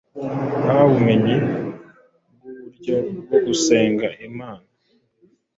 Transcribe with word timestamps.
yahawe 0.65 0.87
ubumenyi 0.91 1.35
bwuburyo 2.35 2.95
bwo 3.23 3.37
gusenga 3.45 4.07
imana 4.27 4.67